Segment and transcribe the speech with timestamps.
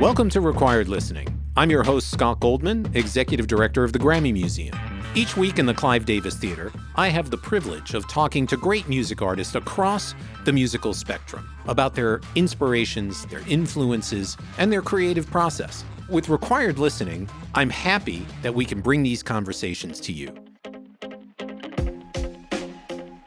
[0.00, 1.28] Welcome to Required Listening.
[1.56, 4.76] I'm your host, Scott Goldman, Executive Director of the Grammy Museum.
[5.14, 8.88] Each week in the Clive Davis Theater, I have the privilege of talking to great
[8.88, 15.84] music artists across the musical spectrum about their inspirations, their influences, and their creative process.
[16.08, 20.34] With Required Listening, I'm happy that we can bring these conversations to you.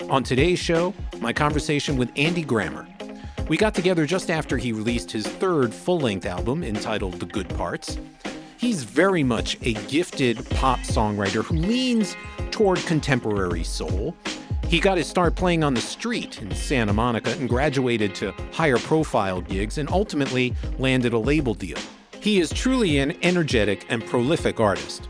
[0.09, 2.87] On today's show, my conversation with Andy Grammer.
[3.47, 7.47] We got together just after he released his third full length album entitled The Good
[7.49, 7.99] Parts.
[8.57, 12.15] He's very much a gifted pop songwriter who leans
[12.49, 14.15] toward contemporary soul.
[14.67, 18.79] He got his start playing on the street in Santa Monica and graduated to higher
[18.79, 21.77] profile gigs and ultimately landed a label deal.
[22.19, 25.07] He is truly an energetic and prolific artist.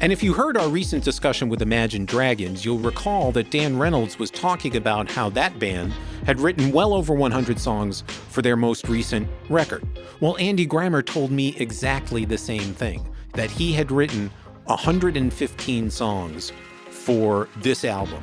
[0.00, 4.18] And if you heard our recent discussion with Imagine Dragons, you'll recall that Dan Reynolds
[4.18, 5.92] was talking about how that band
[6.28, 9.82] had written well over 100 songs for their most recent record.
[10.20, 14.30] Well, Andy Grammer told me exactly the same thing that he had written
[14.66, 16.52] 115 songs
[16.90, 18.22] for this album.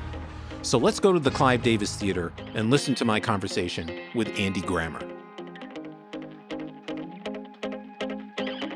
[0.61, 4.61] So let's go to the Clive Davis Theater and listen to my conversation with Andy
[4.61, 4.99] Grammer.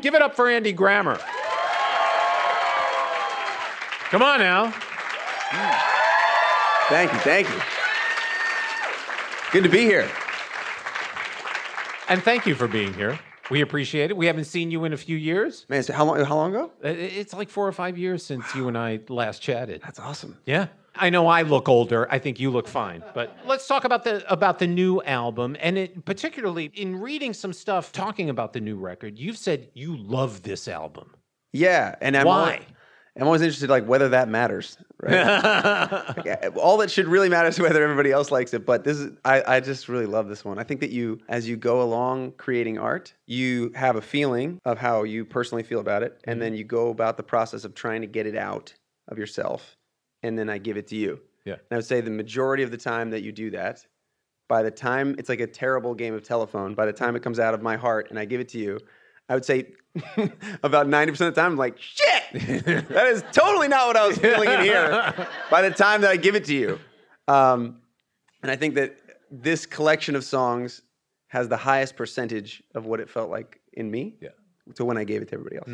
[0.02, 1.19] Give it up for Andy Grammer.
[4.09, 4.72] Come on now.
[6.89, 7.78] Thank you, thank you.
[9.52, 10.08] Good to be here.
[12.08, 13.19] And thank you for being here.
[13.50, 14.17] We appreciate it.
[14.17, 15.66] We haven't seen you in a few years.
[15.69, 16.72] Man, so how long how long ago?
[16.83, 19.81] Uh, it's like four or five years since you and I last chatted.
[19.81, 20.38] That's awesome.
[20.45, 20.67] Yeah.
[20.95, 22.08] I know I look older.
[22.11, 23.03] I think you look fine.
[23.16, 27.53] But let's talk about the about the new album and it particularly in reading some
[27.53, 29.17] stuff talking about the new record.
[29.17, 31.09] You've said you love this album.
[31.53, 32.61] Yeah, and I'm Why?
[33.22, 35.14] I'm always interested like whether that matters, right?
[36.20, 38.66] Like, uh, all that should really matter is whether everybody else likes it.
[38.66, 40.59] But this is I, I just really love this one.
[40.59, 44.78] I think that you as you go along creating art, you have a feeling of
[44.78, 48.02] how you personally feel about it, and then you go about the process of trying
[48.02, 48.73] to get it out
[49.08, 49.75] of yourself,
[50.23, 51.19] and then I give it to you.
[51.46, 51.53] Yeah.
[51.53, 53.85] And I would say the majority of the time that you do that,
[54.47, 57.40] by the time it's like a terrible game of telephone, by the time it comes
[57.40, 58.79] out of my heart and I give it to you,
[59.29, 59.74] I would say
[60.63, 64.17] about 90% of the time, I'm like, shit, that is totally not what I was
[64.17, 65.13] feeling in here
[65.51, 66.79] by the time that I give it to you.
[67.28, 67.81] Um,
[68.41, 68.95] and I think that
[69.31, 70.81] this collection of songs
[71.28, 74.29] has the highest percentage of what it felt like in me Yeah.
[74.75, 75.67] to when I gave it to everybody else.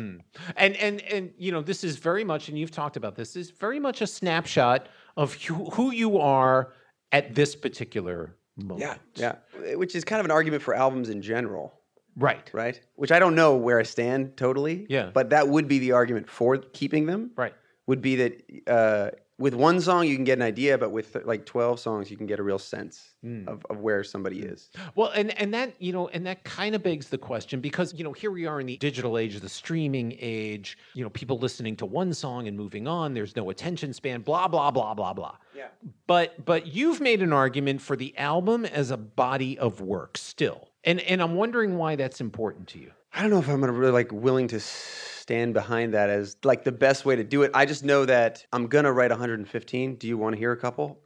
[0.56, 3.50] And and and you know, this is very much and you've talked about this is
[3.50, 6.72] very much a snapshot of who, who you are
[7.12, 8.98] at this particular moment.
[9.14, 9.36] Yeah.
[9.76, 11.80] Which is kind of an argument for albums in general.
[12.16, 12.50] Right.
[12.52, 12.80] right?
[12.94, 14.86] Which I don't know where I stand totally.
[14.88, 15.10] Yeah.
[15.12, 17.30] But that would be the argument for keeping them.
[17.36, 17.54] Right.
[17.86, 21.44] Would be that uh, with one song you can get an idea, but with like
[21.44, 23.46] twelve songs you can get a real sense Hmm.
[23.48, 24.70] of, of where somebody is.
[24.94, 28.02] Well, and and that you know, and that kind of begs the question because you
[28.02, 30.78] know here we are in the digital age, the streaming age.
[30.94, 33.14] You know, people listening to one song and moving on.
[33.14, 34.22] There's no attention span.
[34.22, 35.36] Blah blah blah blah blah.
[35.54, 35.68] Yeah.
[36.06, 40.70] But but you've made an argument for the album as a body of work still,
[40.86, 42.92] and and I'm wondering why that's important to you.
[43.12, 46.62] I don't know if I'm gonna really like willing to stand behind that as like
[46.64, 47.50] the best way to do it.
[47.54, 49.96] I just know that I'm gonna write 115.
[49.96, 50.98] Do you want to hear a couple?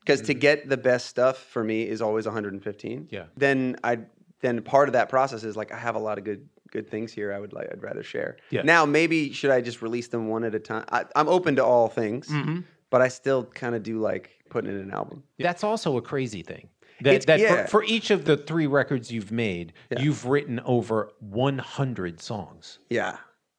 [0.00, 3.08] Because to get the best stuff for me is always 115.
[3.10, 3.24] Yeah.
[3.36, 3.98] Then I
[4.40, 7.12] then part of that process is like I have a lot of good good things
[7.12, 7.32] here.
[7.32, 8.36] I would like I'd rather share.
[8.50, 8.62] Yeah.
[8.62, 10.84] Now maybe should I just release them one at a time?
[10.92, 12.60] I, I'm open to all things, Mm-hmm.
[12.90, 15.22] but I still kind of do like putting in an album.
[15.38, 16.68] That's also a crazy thing.
[17.02, 17.62] That, It's- that yeah.
[17.64, 22.78] for, for each of the three records you've made, you've written over 100 songs.
[22.90, 23.16] Yeah.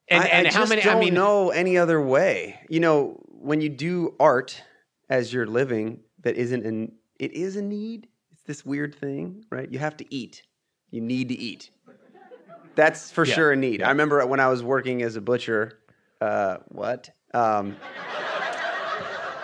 [0.10, 2.60] And- I, and I how many- I Don't mean- know any other way.
[2.70, 4.62] You know, when you do art
[5.10, 6.92] as you're living, that isn't an.
[7.20, 8.08] It is a need.
[8.32, 9.72] It's this weird thing, right?
[9.72, 10.44] You have to eat.
[10.92, 11.70] You need to eat.
[12.76, 13.82] That's for Yeah, sure a need.
[13.82, 15.80] I remember when I was working as a butcher.
[16.22, 17.10] Uh, what?
[17.34, 17.76] Um,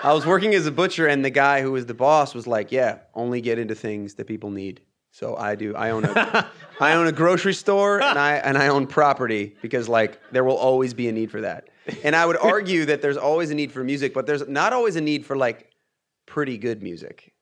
[0.06, 2.72] I was working as a butcher, and the guy who was the boss was like,
[2.72, 5.76] "Yeah, only get into things that people need." So I do.
[5.76, 6.48] I own a,
[6.80, 10.58] I own a grocery store, and I and I own property because like there will
[10.58, 11.70] always be a need for that.
[12.04, 14.96] And I would argue that there's always a need for music, but there's not always
[14.96, 15.72] a need for like
[16.28, 17.34] pretty good music.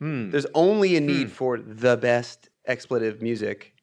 [0.00, 0.30] Hmm.
[0.30, 1.32] There's only a need hmm.
[1.32, 3.74] for the best expletive music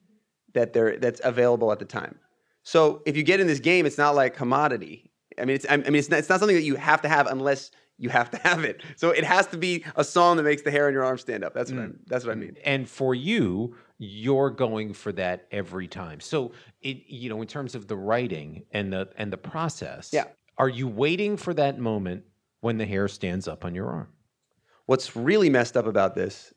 [0.54, 2.20] that there that's available at the time.
[2.64, 5.14] So if you get in this game, it's not like commodity.
[5.40, 7.28] I mean, it's I mean, it's not, it's not something that you have to have
[7.28, 8.82] unless you have to have it.
[8.96, 11.44] So it has to be a song that makes the hair on your arm stand
[11.44, 11.54] up.
[11.54, 11.94] That's what mm.
[11.94, 12.58] I, that's what I mean.
[12.64, 16.20] And for you, you're going for that every time.
[16.20, 16.52] So
[16.82, 20.26] it you know, in terms of the writing and the and the process, Yeah.
[20.58, 22.24] are you waiting for that moment
[22.62, 24.10] when the hair stands up on your arm?
[24.86, 26.54] What's really messed up about this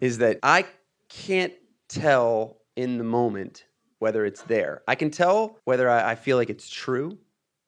[0.00, 0.66] is that I
[1.08, 1.52] can't
[1.88, 3.64] tell in the moment
[3.98, 4.82] whether it's there.
[4.88, 7.18] I can tell whether I, I feel like it's true,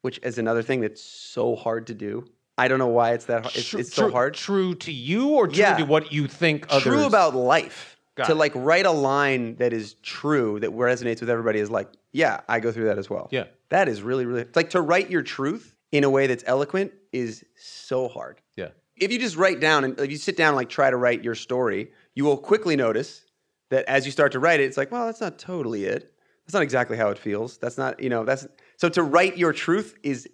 [0.00, 2.24] which is another thing that's so hard to do.
[2.62, 3.56] I don't know why it's that hard.
[3.56, 4.34] It's, it's so true- hard.
[4.34, 5.76] True to you or true Yeah.
[5.78, 6.82] to what you think others?
[6.84, 7.98] True about life.
[8.14, 8.36] Got to it.
[8.36, 12.60] like write a line that is true that resonates with everybody is like, yeah, I
[12.60, 13.28] go through that as well.
[13.32, 13.44] Yeah.
[13.70, 17.44] That is really, really like to write your truth in a way that's eloquent is
[17.56, 18.40] so hard.
[18.54, 18.68] Yeah.
[18.96, 21.24] If you just write down and if you sit down and like try to write
[21.24, 23.24] your story, you will quickly notice
[23.70, 26.12] that as you start to write it, it's like, well, that's not totally it.
[26.44, 27.56] That's not exactly how it feels.
[27.58, 30.28] That's not, you know, that's so to write your truth is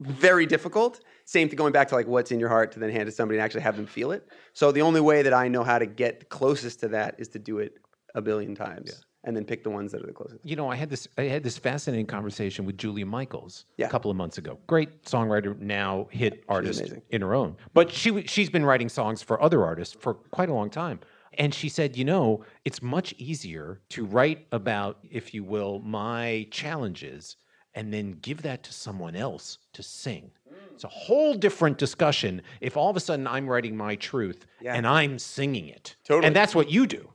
[0.00, 1.00] very difficult.
[1.24, 3.38] Same thing going back to like what's in your heart to then hand to somebody
[3.38, 4.28] and actually have them feel it.
[4.52, 7.38] So the only way that I know how to get closest to that is to
[7.38, 7.74] do it
[8.14, 10.44] a billion times and then pick the ones that are the closest.
[10.44, 13.86] You know, I had this I had this fascinating conversation with Julia Michaels Yeah.
[13.86, 14.58] a couple of months ago.
[14.66, 17.56] Great songwriter, now hit artist in her own.
[17.72, 21.00] But she she's been writing songs for other artists for quite a long time.
[21.36, 26.46] And she said, you know, it's much easier to write about, if you will, my
[26.52, 27.36] challenges
[27.74, 30.30] and then give that to someone else to sing.
[30.74, 34.74] It's a whole different discussion if all of a sudden I'm writing my truth Yeah.
[34.74, 35.96] and I'm singing it.
[36.04, 36.26] Totally.
[36.26, 37.10] And that's what you do.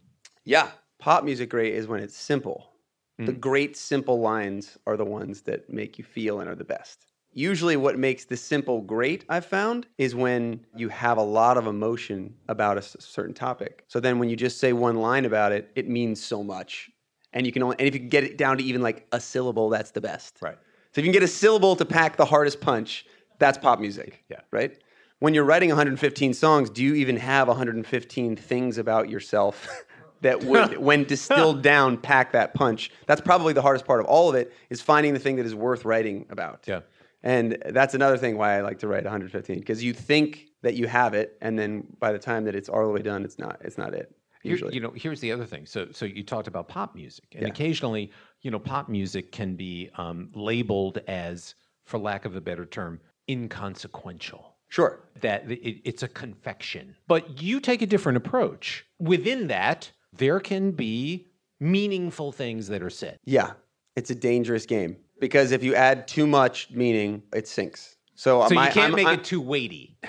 [0.46, 0.72] Yeah.
[0.98, 2.72] Pop music great is when it's simple.
[3.18, 3.40] The Mm.
[3.42, 7.06] great simple lines are the ones that make you feel and are the best.
[7.34, 11.68] Usually, what makes the simple great, I've found, is when you have a lot of
[11.68, 13.84] emotion about a certain topic.
[13.88, 16.90] So then, when you just say one line about it, it means so much.
[17.34, 19.20] And you can only, and if you can get it down to even like a
[19.20, 20.38] syllable, that's the best.
[20.42, 20.58] Right.
[20.94, 23.06] So if you can get a syllable to pack the hardest punch,
[23.38, 24.24] that's pop music.
[24.30, 24.42] Yeah.
[24.52, 24.78] Right?
[25.20, 29.68] When you're writing 115 songs, do you even have 115 things about yourself
[30.22, 32.92] that would, when distilled down, pack that punch?
[33.06, 35.54] That's probably the hardest part of all of it is finding the thing that is
[35.54, 36.64] worth writing about.
[36.68, 36.82] Yeah.
[37.22, 40.88] And that's another thing why I like to write 115 because you think that you
[40.88, 43.60] have it, and then by the time that it's all the way done, it's not.
[43.62, 44.14] It's not it.
[44.44, 44.74] Usually.
[44.74, 45.66] you know, here's the other thing.
[45.66, 47.50] So, so you talked about pop music, and Yeah.
[47.50, 51.56] occasionally, you know, pop music can be um, labeled as,
[51.86, 53.00] for lack of a better term,
[53.30, 54.56] inconsequential.
[54.70, 55.02] sure.
[55.22, 56.96] That it, it's a confection.
[57.08, 58.86] But you take a different approach.
[59.00, 61.28] Within that, there can be
[61.60, 63.18] meaningful things that are said.
[63.26, 63.52] Yeah,
[63.98, 67.98] it's a dangerous game because if you add too much meaning, it sinks.
[68.16, 69.98] So, So you can't I'm- make I'm- it too weighty.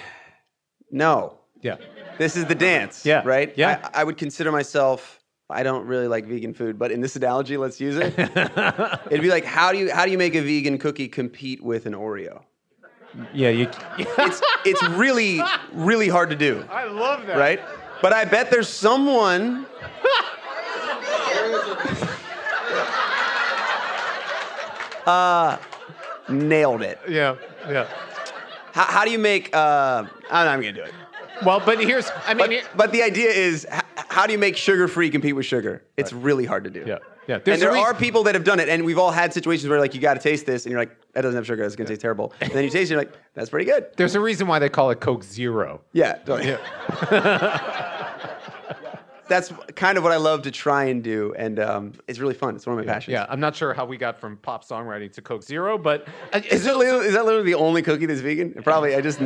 [0.92, 1.76] No, Yeah.
[2.20, 3.06] This is the dance.
[3.06, 3.50] Yeah, right.
[3.56, 3.88] yeah.
[3.94, 5.22] I, I would consider myself.
[5.48, 8.12] I don't really like vegan food, but in this analogy, let's use it.
[9.10, 11.86] It'd be like, how do you how do you make a vegan cookie compete with
[11.86, 12.42] an Oreo?
[13.32, 13.48] Yeah.
[13.48, 13.70] You.
[13.98, 15.40] It's it's really
[15.72, 17.38] really hard to do, I love that.
[17.38, 17.60] right?
[18.02, 19.64] But I bet there's someone.
[25.06, 25.56] uh,
[26.28, 26.98] nailed it.
[27.08, 27.36] Yeah.
[27.66, 27.86] Yeah.
[28.72, 29.56] How, how do you make?
[29.56, 30.99] Uh, I'm not even gonna do it.
[31.44, 32.10] Well, but here's.
[32.26, 32.48] I mean.
[32.48, 35.84] But, but the idea is, h- how do you make sugar-free compete with sugar?
[35.96, 36.84] It's really hard to do.
[36.86, 36.98] yeah.
[37.28, 37.36] Yeah.
[37.46, 39.94] And there are people that have done it, and we've all had situations where like
[39.94, 42.00] you got to taste this, and you're like, that doesn't have sugar, it's gonna taste
[42.00, 42.32] terrible.
[42.40, 43.86] And then you taste it, you're like, that's pretty good.
[43.96, 45.80] There's a reason why they call it Coke Zero.
[45.92, 46.56] Yeah, totally.
[49.28, 52.56] that's kind of what I love to try and do, and um, it's really fun.
[52.56, 53.12] It's one of my passions.
[53.12, 56.40] Yeah, I'm not sure how we got from pop songwriting to Coke Zero, but uh,
[56.50, 58.54] Is, it literally, is that literally the only cookie that's vegan?
[58.64, 58.96] Probably.
[58.96, 59.20] I just.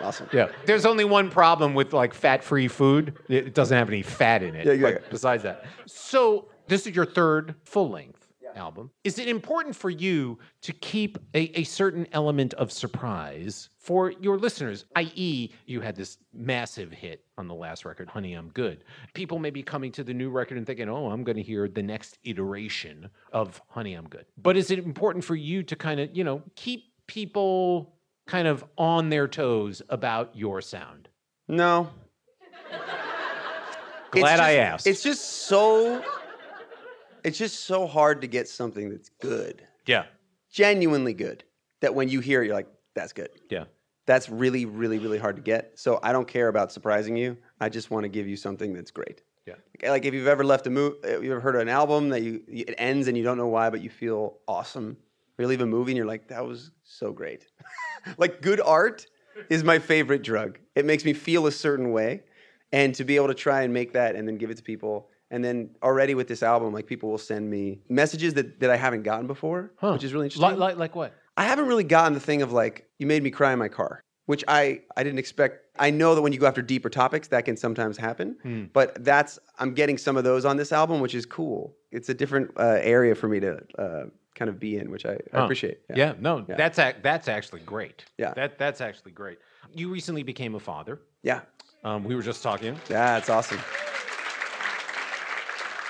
[0.00, 0.28] Awesome.
[0.32, 0.48] yeah.
[0.66, 3.18] There's only one problem with like fat-free food.
[3.28, 4.66] It doesn't have any fat in it.
[4.66, 5.08] Yeah, yeah, but yeah.
[5.10, 8.90] Besides that, so this is your third full-length album.
[9.04, 14.36] Is it important for you to keep a, a certain element of surprise for your
[14.38, 14.84] listeners?
[14.96, 18.84] I.e., you had this massive hit on the last record, "Honey, I'm Good."
[19.14, 21.68] People may be coming to the new record and thinking, "Oh, I'm going to hear
[21.68, 26.00] the next iteration of Honey, I'm Good." But is it important for you to kind
[26.00, 27.94] of, you know, keep people
[28.28, 31.08] kind of on their toes about your sound?
[31.48, 31.88] No.
[34.10, 34.86] Glad I just- asked.
[34.86, 36.02] It's just so.
[37.24, 40.04] It's just so hard to get something that's good, yeah,
[40.52, 41.42] genuinely good.
[41.80, 43.64] That when you hear it, you're like, "That's good." yeah,
[44.06, 45.72] That's really, really, really hard to get.
[45.78, 47.36] So I don't care about surprising you.
[47.60, 49.22] I just want to give you something that's great.
[49.46, 49.54] yeah.
[49.90, 52.74] Like if you've ever left a movie, you've ever heard an album that you it
[52.78, 54.96] ends and you don't know why, but you feel awesome.
[55.38, 57.46] Or you leave a movie and you're like, that was so great.
[58.18, 59.06] like good art
[59.50, 60.58] is my favorite drug.
[60.74, 62.22] It makes me feel a certain way,
[62.72, 65.08] and to be able to try and make that and then give it to people.
[65.30, 68.76] And then already with this album, like people will send me messages that, that I
[68.76, 69.92] haven't gotten before, Huh.
[69.92, 70.42] which is really interesting.
[70.50, 71.14] Like, like, like what?
[71.36, 74.00] I haven't really gotten the thing of like, you made me cry in my car,
[74.26, 75.60] which I, I didn't expect.
[75.78, 78.36] I know that when you go after deeper topics, that can sometimes happen.
[78.42, 78.64] Hmm.
[78.72, 81.76] But that's, I'm getting some of those on this album, which is cool.
[81.92, 84.04] It's a different uh, area for me to uh,
[84.38, 85.80] kind of be in, which I, I appreciate.
[85.94, 86.56] Yeah, no, Yeah.
[86.56, 88.04] that's ac- that's actually great.
[88.16, 88.32] Yeah.
[88.34, 89.38] that that's actually great.
[89.74, 91.00] You recently became a father.
[91.22, 91.40] Yeah.
[91.84, 92.76] Um, we were just talking.
[92.88, 93.58] Yeah, it's awesome.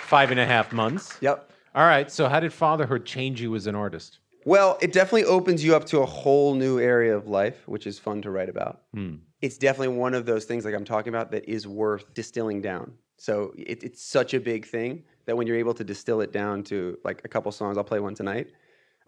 [0.08, 1.18] Five and a half months.
[1.20, 1.50] Yep.
[1.74, 2.10] All right.
[2.10, 4.18] So, how did fatherhood change you as an artist?
[4.44, 7.98] Well, it definitely opens you up to a whole new area of life, which is
[7.98, 8.80] fun to write about.
[9.42, 12.92] It's definitely one of those things, like I'm talking about, that is worth distilling down.
[13.18, 16.62] So it, it's such a big thing that when you're able to distill it down
[16.64, 18.48] to like a couple songs, I'll play one tonight,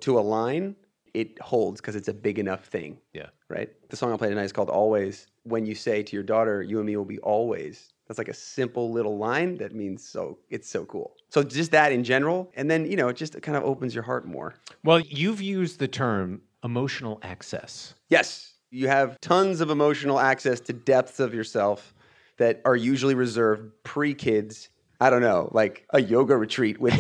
[0.00, 0.76] to a line,
[1.14, 3.28] it holds because it's a big enough thing, Yeah.
[3.48, 3.70] right?
[3.88, 5.28] The song I'll play tonight is called Always.
[5.44, 8.34] When you say to your daughter, you and me will be always, that's like a
[8.34, 11.16] simple little line that means so, it's so cool.
[11.30, 12.52] So just that in general.
[12.54, 14.56] And then, you know, it just kind of opens your heart more.
[14.84, 17.94] Well, you've used the term emotional access.
[18.10, 21.94] Yes, you have tons of emotional access to depths of yourself
[22.36, 24.68] that are usually reserved pre kids.
[25.00, 26.94] I don't know, like a yoga retreat with,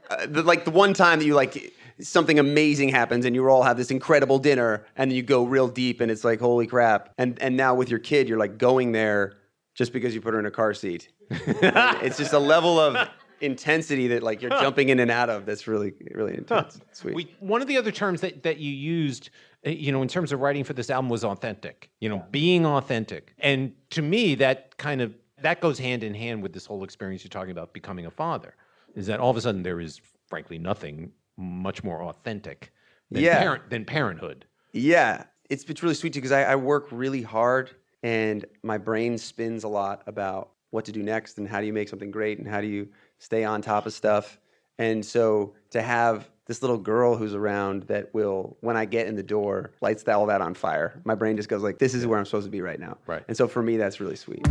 [0.10, 3.62] uh, the, like the one time that you like something amazing happens and you all
[3.62, 7.12] have this incredible dinner and then you go real deep and it's like holy crap.
[7.18, 9.34] And and now with your kid, you're like going there
[9.74, 11.08] just because you put her in a car seat.
[11.30, 13.08] it's just a level of
[13.40, 16.80] intensity that like you're jumping in and out of that's really really intense.
[16.92, 17.14] Sweet.
[17.14, 19.30] We, one of the other terms that, that you used,
[19.66, 22.64] uh, you know, in terms of writing for this album was authentic, you know, being
[22.64, 23.34] authentic.
[23.38, 27.22] And to me, that kind of, that goes hand in hand with this whole experience
[27.24, 28.54] you're talking about becoming a father,
[28.94, 32.72] is that all of a sudden there is frankly nothing much more authentic
[33.10, 33.38] than, Yeah.
[33.38, 34.46] parent, than parenthood.
[34.72, 37.70] Yeah, it's it's really sweet too because I, I work really hard
[38.02, 41.72] and my brain spins a lot about what to do next and how do you
[41.72, 42.88] make something great and how do you
[43.18, 44.38] stay on top of stuff.
[44.78, 49.16] And so to have this little girl who's around that will, when I get in
[49.16, 51.00] the door, lights all that on fire.
[51.04, 53.24] My brain just goes like, "This is where I'm supposed to be right now." Right.
[53.26, 54.46] And so for me, that's really sweet.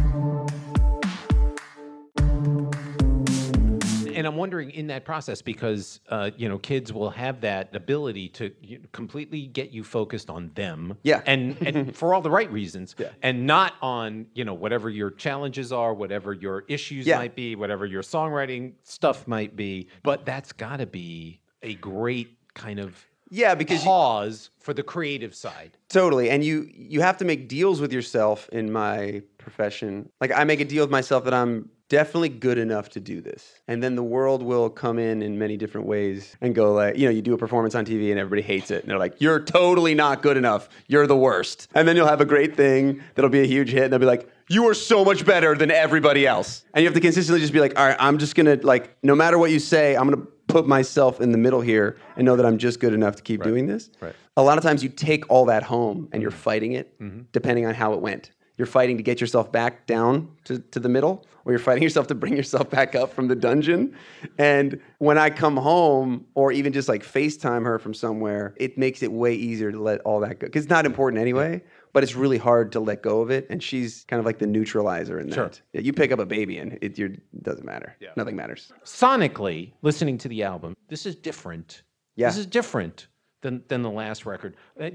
[4.15, 8.29] And I'm wondering in that process because uh, you know kids will have that ability
[8.29, 11.21] to you know, completely get you focused on them, Yeah.
[11.25, 13.09] and and for all the right reasons, Yeah.
[13.21, 17.17] and not on you know whatever your challenges are, whatever your issues Yeah.
[17.17, 19.87] might be, whatever your songwriting stuff might be.
[20.03, 24.83] But that's got to be a great kind of Yeah, because you- pause for the
[24.83, 25.77] creative side.
[25.89, 26.29] Totally.
[26.29, 30.09] And you you have to make deals with yourself in my profession.
[30.21, 33.59] Like I make a deal with myself that I'm definitely good enough to do this.
[33.67, 37.05] And then the world will come in in many different ways and go like, you
[37.05, 38.83] know, you do a performance on TV and everybody hates it.
[38.83, 40.69] And they're like, "You're totally not good enough.
[40.87, 43.83] You're the worst." And then you'll have a great thing that'll be a huge hit
[43.83, 46.95] and they'll be like, "You are so much better than everybody else." And you have
[46.95, 49.51] to consistently just be like, "All right, I'm just going to like no matter what
[49.51, 52.57] you say, I'm going to put myself in the middle here and know that I'm
[52.57, 54.15] just good enough to keep doing this." Right.
[54.37, 56.39] a lot of times you take all that home and you're mm-hmm.
[56.39, 57.21] fighting it mm-hmm.
[57.31, 58.31] depending on how it went.
[58.57, 62.07] You're fighting to get yourself back down to, to the middle, or you're fighting yourself
[62.07, 63.95] to bring yourself back up from the dungeon.
[64.37, 69.03] And when I come home, or even just like FaceTime her from somewhere, it makes
[69.03, 70.47] it way easier to let all that go.
[70.47, 73.45] Because it's not important anyway, but it's really hard to let go of it.
[73.49, 75.35] And she's kind of like the neutralizer in that.
[75.35, 75.51] Sure.
[75.73, 77.95] Yeah, you pick up a baby and it you're, doesn't matter.
[77.99, 78.09] Yeah.
[78.15, 78.71] Nothing matters.
[78.85, 81.83] sonically listening to the album this is different
[82.15, 82.27] Yeah.
[82.27, 83.07] this is different
[83.45, 84.55] than, than the last record.
[84.81, 84.89] Uh,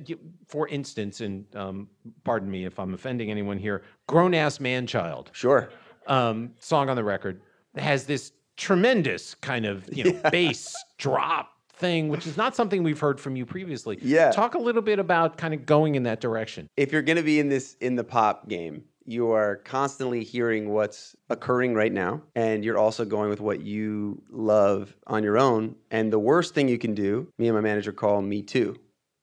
[0.48, 1.88] for instance and um,
[2.24, 5.70] pardon me if i'm offending anyone here grown-ass man-child Sure.
[6.08, 7.40] um, song on the record
[7.76, 12.98] has this tremendous kind of you know bass drop thing which is not something we've
[13.00, 13.96] heard from you previously.
[14.02, 14.32] Yeah.
[14.32, 16.68] talk a little bit about kind of going in that direction.
[16.76, 20.70] If you're going to be in this in the pop game you are constantly hearing
[20.70, 25.74] what's occurring right now and you're also going with what you love on your own
[25.90, 28.76] and the worst thing you can do me and my manager call me too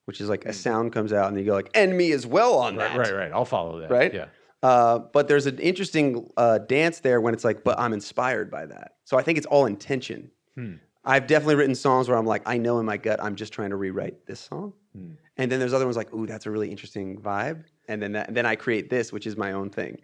[0.06, 2.56] which is like a sound comes out and you go like and me as well
[2.58, 2.98] on that Hmm.
[3.00, 4.13] right right i'll follow that right?
[4.13, 4.25] yeah
[4.63, 8.65] Uh, but there's an interesting uh, dance there when it's like, but I'm inspired by
[8.65, 8.96] that.
[9.06, 10.32] So I think it's all intention.
[10.56, 10.77] Hmm.
[11.06, 13.70] I've definitely written songs where I'm like, I know in my gut, I'm just trying
[13.70, 14.74] to rewrite this song.
[14.96, 15.12] Hmm.
[15.38, 17.65] And then there's other ones like, ooh, that's a really interesting vibe.
[17.88, 20.00] And then that, then I create this, which is my own thing.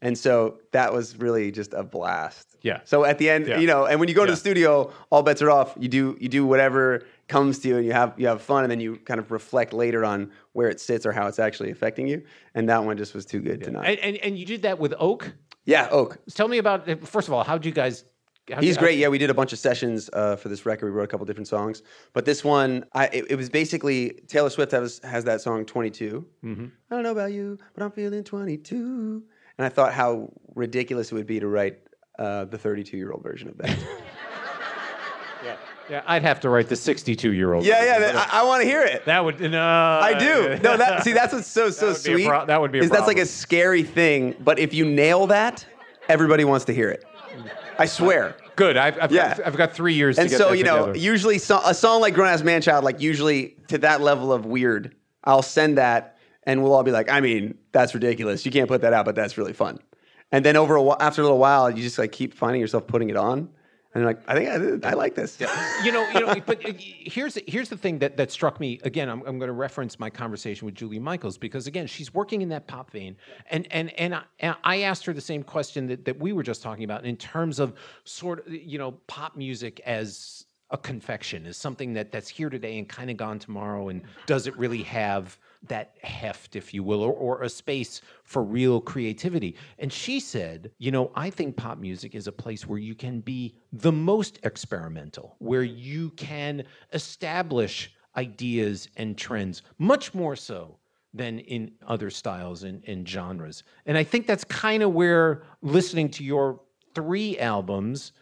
[0.00, 2.56] And so that was really just a blast.
[2.62, 2.80] Yeah.
[2.84, 3.58] So at the end, Yeah.
[3.58, 4.34] you know, and when you go to Yeah.
[4.34, 5.74] the studio, all bets are off.
[5.78, 8.70] You do you do whatever comes to you, and you have you have fun, and
[8.70, 12.06] then you kind of reflect later on where it sits or how it's actually affecting
[12.06, 12.22] you.
[12.54, 13.86] And that one just was too good to not.
[13.86, 15.32] and, and, and you did that with oak
[15.64, 16.18] Yeah, Oak.
[16.32, 18.04] tell me about first of all how'd you guys
[18.50, 18.98] how'd He's you- great.
[18.98, 20.86] Yeah, we did a bunch of sessions uh, for this record.
[20.86, 24.50] We wrote a couple different songs, but this one, I it, it was basically Taylor
[24.50, 26.24] Swift has has that song 22.
[26.44, 26.64] Mm-hmm.
[26.90, 29.22] I don't know about you, but I'm feeling 22.
[29.58, 31.78] And I thought how ridiculous it would be to write
[32.18, 33.76] uh, the 32 year old version of that.
[35.44, 35.56] Yeah,
[35.88, 37.64] Yeah, I'd have to write the 62 year old.
[37.64, 37.98] yeah, yeah.
[38.00, 39.04] that- I, I want to hear it.
[39.04, 39.62] That would no.
[39.62, 40.58] I do.
[40.62, 42.26] No, that see, that's what's so so would be a sweet.
[42.26, 45.28] pro- that would be a is that's like a scary thing, but if you nail
[45.28, 45.64] that,
[46.08, 47.04] everybody wants to hear it.
[47.78, 48.36] I swear.
[48.56, 48.76] Good.
[48.76, 49.36] I've, I've, Yeah.
[49.36, 50.98] got, I've got three years And to get so that you know, together.
[50.98, 54.44] usually so, a song like "Grown Ass Man Child," like usually to that level of
[54.46, 54.94] weird,
[55.24, 58.44] I'll send that, and we'll all be like, "I mean, that's ridiculous.
[58.44, 59.78] You can't put that out, but that's really fun."
[60.32, 63.10] And then over a, after a little while, you just like keep finding yourself putting
[63.10, 63.48] it on,
[63.98, 65.38] and And like, I think I, I like this.
[65.84, 68.80] you know, you know, but uh, here's here's the thing that that struck me.
[68.84, 72.42] Again, I'm, I'm going to reference my conversation with Julie Michaels because again, she's working
[72.42, 73.16] in that pop vein,
[73.50, 76.42] and and and I, and I asked her the same question that, that we were
[76.42, 77.74] just talking about in terms of
[78.04, 82.78] sort of you know pop music as a confection, is something that that's here today
[82.78, 87.02] and kind of gone tomorrow, and does it really have that heft, if you will,
[87.02, 89.56] or, or a space for real creativity.
[89.78, 93.20] And she said, You know, I think pop music is a place where you can
[93.20, 100.78] be the most experimental, where you can establish ideas and trends, much more so
[101.14, 103.64] than in other styles and, and genres.
[103.86, 106.60] And I think that's kind of where listening to your
[106.94, 108.12] three albums,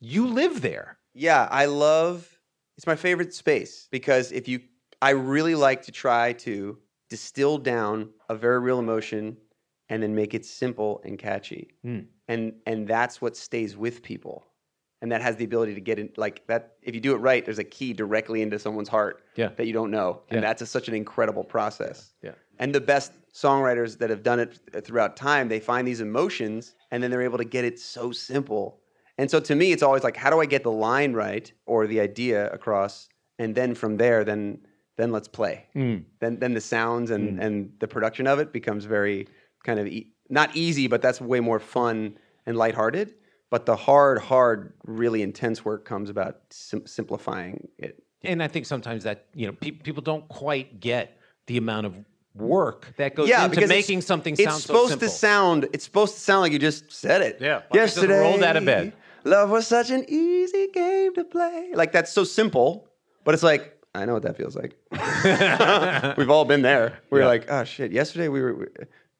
[0.00, 0.98] you live there.
[1.14, 2.28] Yeah, I love
[2.76, 4.60] it's my favorite space because if you
[5.00, 6.78] I really like to try to
[7.14, 7.96] distill down
[8.28, 9.36] a very real emotion
[9.90, 11.64] and then make it simple and catchy.
[11.86, 12.06] Mm.
[12.32, 14.36] And and that's what stays with people.
[15.00, 17.42] And that has the ability to get in like that if you do it right,
[17.44, 19.50] there's a key directly into someone's heart Yeah.
[19.56, 20.08] that you don't know.
[20.30, 20.46] And Yeah.
[20.48, 21.96] that's a, such an incredible process.
[22.26, 22.32] Yeah.
[22.60, 23.12] And the best
[23.44, 24.50] songwriters that have done it
[24.86, 28.64] throughout time, they find these emotions and then they're able to get it so simple.
[29.18, 31.86] And so to me, it's always like, how do I get the line right or
[31.86, 33.08] the idea across?
[33.38, 34.44] And then from there, then
[34.96, 35.66] then let's play.
[35.74, 36.04] Mm.
[36.20, 39.28] Then then the sounds and and the production of it becomes very
[39.64, 43.14] kind of e- not easy, but that's way more fun and lighthearted.
[43.50, 48.02] But the hard, hard, really intense work comes about sim- simplifying it.
[48.22, 51.94] And I think sometimes that, you know, pe- people don't quite get the amount of
[52.34, 55.08] work that goes yeah, into making it's, something it's sound supposed so simple.
[55.08, 55.68] to sound.
[55.72, 57.38] It's supposed to sound like you just said it.
[57.40, 58.92] Yeah, like you just Yesterday, rolled out of bed.
[59.24, 61.70] Love was such an easy game to play.
[61.74, 62.88] Like that's so simple,
[63.24, 64.76] but it's like I know what that feels like.
[66.18, 66.98] We've all been there.
[67.10, 67.26] We Yeah.
[67.26, 67.92] like, oh shit.
[67.92, 68.66] Yesterday we were, we,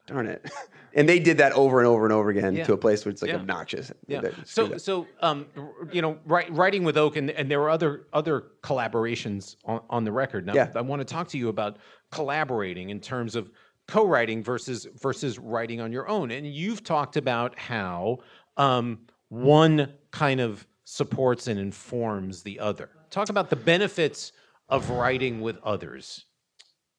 [0.07, 0.49] darn it.
[0.97, 2.63] And they did that over and over and over again Yeah.
[2.67, 3.35] to a place where it's like Yeah.
[3.35, 3.91] obnoxious.
[4.07, 4.21] Yeah.
[4.45, 4.79] So, that.
[4.79, 5.45] so um,
[5.91, 10.03] you know, write, writing with Oak, and, and there were other other collaborations on, on
[10.05, 10.45] the record.
[10.45, 10.71] Now, Yeah.
[10.73, 11.79] I want to talk to you about
[12.11, 13.51] collaborating in terms of
[13.89, 16.31] co-writing versus versus writing on your own.
[16.31, 18.19] And you've talked about how
[18.55, 22.89] um, one kind of supports and informs the other.
[23.09, 24.31] Talk about the benefits
[24.69, 26.25] of writing with others.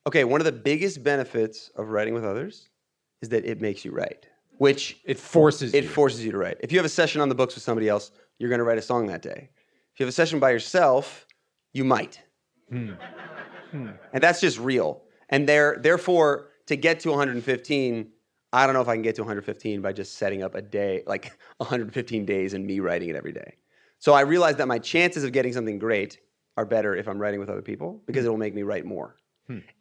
[0.06, 2.68] okay, one of the biggest benefits of writing with others
[3.22, 4.26] is that it makes you write,
[4.58, 5.90] which It forces it you.
[5.90, 6.58] forces you to write.
[6.60, 8.78] If you have a session on the books with somebody else, you're going to write
[8.78, 9.50] a song that day.
[9.94, 11.26] If you have a session by yourself,
[11.72, 12.20] you might.
[12.70, 12.92] Hmm.
[13.72, 15.02] And that's just real.
[15.28, 18.08] And there, therefore, to get to 115,
[18.52, 21.02] I don't know if I can get to 115 by just setting up a day,
[21.06, 23.56] like 115 days and me writing it every day.
[23.98, 26.18] So I realized that my chances of getting something great
[26.56, 28.28] are better if I'm writing with other people because Hmm.
[28.28, 29.16] it will make me write more.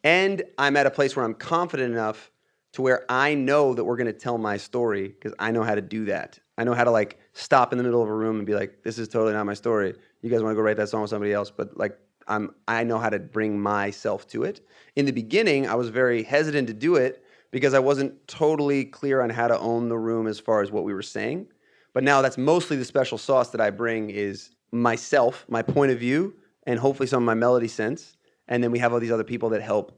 [0.04, 2.32] And I'm at a place where I'm confident enough
[2.74, 5.74] to where I know that we're going to tell my story because I know how
[5.74, 6.40] to do that.
[6.58, 8.84] I know how to like stop in the middle of a room and be like,
[8.84, 9.96] "This is totally not my story.
[10.22, 12.84] You guys want to go write that song with somebody else?" But like, I'm I
[12.84, 14.62] know how to bring myself to it.
[14.96, 19.22] In the beginning, I was very hesitant to do it because I wasn't totally clear
[19.22, 21.48] on how to own the room as far as what we were saying.
[21.94, 25.98] But now that's mostly the special sauce that I bring is myself, my point of
[26.00, 28.17] view, and hopefully some of my melody sense.
[28.47, 29.91] And then we have all these other people that help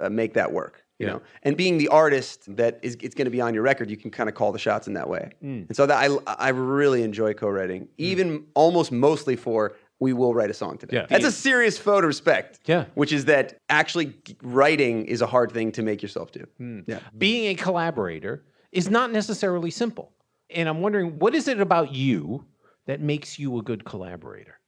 [0.00, 0.82] uh, make that work.
[0.98, 1.12] You Yeah.
[1.14, 3.96] know, and being the artist that is it's going to be on your record, you
[3.96, 5.30] can kind of call the shots in that way.
[5.42, 5.66] Mm.
[5.68, 6.16] And so that I
[6.48, 10.96] I really enjoy co-writing, even almost mostly for we will write a song today.
[10.98, 11.06] Yeah.
[11.08, 12.60] That's a serious vote of respect.
[12.66, 12.84] Yeah.
[12.94, 16.46] Which is that actually writing is a hard thing to make yourself do.
[16.60, 16.84] Mm.
[16.86, 17.00] Yeah.
[17.18, 20.12] being a collaborator is not necessarily simple.
[20.50, 22.44] And I'm wondering, what is it about you
[22.86, 24.58] that makes you a good collaborator?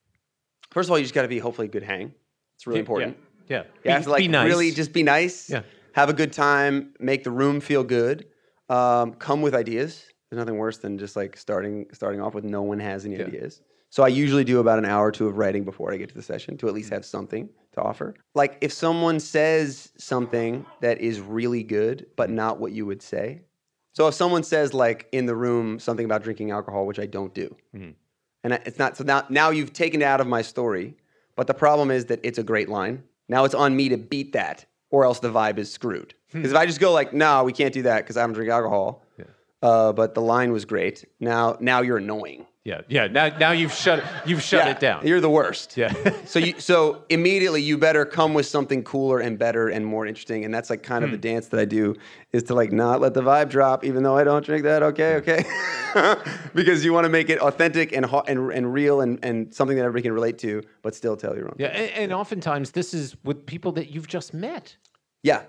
[0.77, 2.13] First of all, you just got to be hopefully a good hang.
[2.57, 3.17] It's really important.
[3.49, 3.63] Yeah.
[3.83, 4.47] You have to like be nice.
[4.47, 5.49] really just be nice.
[5.49, 5.63] Yeah.
[5.95, 6.93] Have a good time.
[7.01, 8.27] Make the room feel good.
[8.69, 10.05] Um, come with ideas.
[10.29, 13.25] There's nothing worse than just like starting starting off with no one has any Yeah.
[13.25, 13.63] ideas.
[13.89, 16.15] So I usually do about an hour or two of writing before I get to
[16.15, 16.77] the session to at Mm.
[16.77, 18.15] least have something to offer.
[18.35, 23.41] Like if someone says something that is really good but not what you would say.
[23.95, 27.33] So if someone says like in the room something about drinking alcohol, which I don't
[27.33, 27.95] do, Mhm.
[28.47, 30.95] And it's not so now now you've taken it out of my story.
[31.35, 33.03] But the problem is that it's a great line.
[33.29, 36.15] Now it's on me to beat that, or else the vibe is screwed.
[36.31, 36.39] Hmm.
[36.39, 38.51] Because if I just go like, no, we can't do that because I don't drink
[38.51, 39.03] alcohol.
[39.67, 40.97] Uh, but the line was great.
[41.21, 42.47] Now now you're annoying.
[42.71, 42.81] Yeah.
[42.89, 43.07] Yeah.
[43.07, 43.99] Now, now you've shut
[44.29, 45.07] you've shut Yeah, it down.
[45.07, 45.77] You're the worst.
[45.77, 45.93] yeah.
[46.33, 46.77] So you so
[47.09, 50.45] immediately you better come with something cooler and better and more interesting.
[50.45, 51.95] And that's like kind of the dance that I do
[52.37, 54.83] is to like not let the vibe drop, even though I don't drink that.
[54.91, 55.41] Okay, okay.
[56.55, 59.85] because you want to make it authentic and and, and real and, and something that
[59.85, 61.57] everybody can relate to, but still tell your own.
[61.59, 61.69] yeah.
[61.69, 64.77] And, and oftentimes this is with people that you've just met.
[65.23, 65.43] Yeah,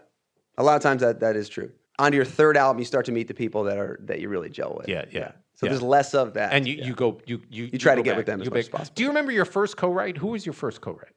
[0.57, 1.71] a lot of times that that is true.
[1.99, 4.49] On your third album, you start to meet the people that are that you really
[4.49, 4.87] gel with.
[4.87, 5.31] Yeah, yeah.
[5.55, 5.71] So Yeah.
[5.71, 6.53] there's less of that.
[6.53, 8.17] And you, you go you you you try to get back.
[8.17, 8.93] with them as You much as possible.
[8.95, 10.17] Do you remember your first co-write?
[10.17, 11.13] Who was your first co-write?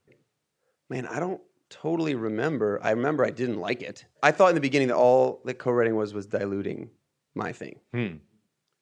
[0.88, 2.80] Man, I don't totally remember.
[2.82, 4.06] I remember I didn't like it.
[4.22, 6.90] I thought in the beginning that all that co-writing was was diluting
[7.34, 7.78] my thing.
[7.92, 8.16] Hmm.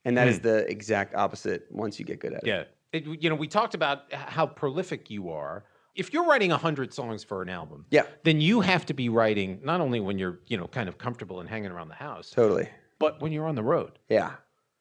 [0.05, 2.47] And that is the exact opposite once you get good at it.
[2.47, 2.65] Yeah.
[2.93, 5.65] It, you know, we talked about how prolific you are.
[5.99, 9.61] If you're writing 100 songs for an album, Yeah, then you have to be writing
[9.65, 12.69] not only when you're, you know, kind of comfortable and hanging around the house, totally.
[13.01, 13.99] but when you're on the road.
[14.09, 14.35] Yeah.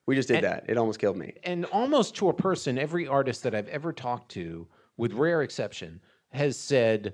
[0.05, 0.65] We just did And- that.
[0.69, 1.33] It almost killed me.
[1.43, 5.99] And almost to a person, every artist that I've ever talked to, with rare exception,
[6.29, 7.13] has said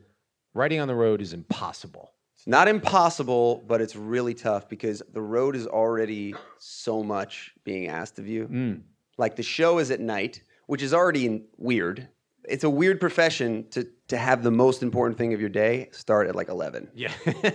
[0.53, 2.11] writing on the road is impossible.
[2.35, 7.87] It's not impossible, but it's really tough because the road is already so much being
[7.87, 8.47] asked of you.
[8.49, 8.81] Mm.
[9.17, 12.09] Like the show is at night, which is already in- weird.
[12.47, 16.27] It's a weird profession to to have the most important thing of your day start
[16.27, 16.89] at like 11.
[16.93, 17.11] Yeah.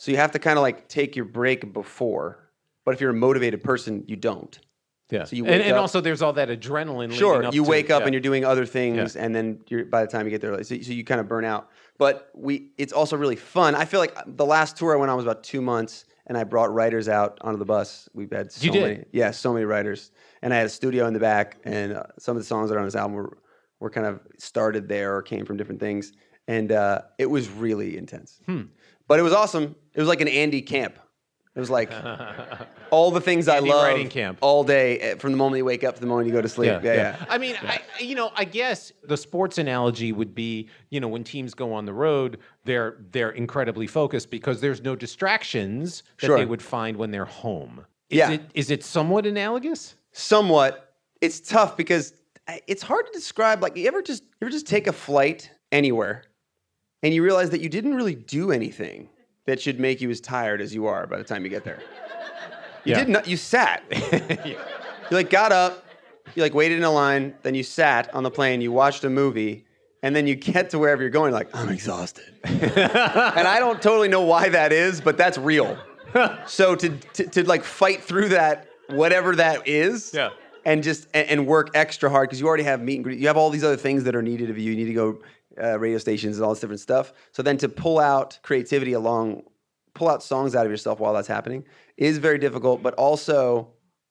[0.00, 2.38] So you have to kind of like take your break before.
[2.84, 4.56] But if you're a motivated person, you don't.
[5.10, 5.24] yeah.
[5.24, 7.12] So you and, and up- also there's all that adrenaline.
[7.12, 8.06] Sure, up you to- wake up yeah.
[8.06, 10.80] and you're doing other things, and then you're by the time you get there, so,
[10.80, 11.68] so you kind of burn out.
[11.98, 13.74] But we, it's also really fun.
[13.74, 16.44] I feel like the last tour I went on was about two months, and I
[16.44, 18.08] brought writers out onto the bus.
[18.14, 18.82] We've had so You did?
[18.82, 22.04] many, yeah, so many writers, and I had a studio in the back, and uh,
[22.20, 23.36] some of the songs that are on this album were,
[23.80, 26.12] were kind of started there or came from different things,
[26.46, 28.40] and uh, it was really intense.
[28.46, 28.62] Hmm.
[29.06, 29.74] But it was awesome.
[29.94, 30.98] It was like an Andy camp.
[31.56, 31.90] It was like
[32.90, 34.38] all the things Andy I love writing camp.
[34.42, 36.48] all day, eh, from the moment you wake up to the moment you go to
[36.48, 36.70] sleep.
[36.84, 37.24] Yeah, yeah.
[37.28, 41.24] I mean, I, you know, I guess the sports analogy would be, you know, when
[41.24, 46.38] teams go on the road, they're they're incredibly focused because there's no distractions that Sure.
[46.38, 47.84] they would find when they're home.
[48.10, 48.30] Is Yeah.
[48.32, 49.94] it is it somewhat analogous?
[50.12, 52.14] somewhat it's tough because I-
[52.66, 56.24] it's hard to describe like you ever just you ever just take a flight anywhere
[57.02, 59.08] and you realize that you didn't really do anything
[59.46, 61.80] that should make you as tired as you are by the time you get there
[62.84, 62.98] you Yeah.
[63.00, 63.82] did not you sat
[64.46, 64.56] you
[65.10, 65.84] like got up
[66.34, 69.10] you like waited in a line then you sat on the plane you watched a
[69.10, 69.64] movie
[70.02, 74.08] and then you get to wherever you're going like i'm exhausted and i don't totally
[74.08, 75.76] know why that is but that's real
[76.46, 80.30] so to, to to like fight through that whatever that is Yeah.
[80.68, 83.26] And just and, and work extra hard because you already have meet and greet you
[83.26, 85.18] have all these other things that are needed of you you need to go
[85.62, 89.42] uh, radio stations and all this different stuff so then to pull out creativity along
[89.94, 91.64] pull out songs out of yourself while that's happening
[91.96, 93.68] is very difficult but also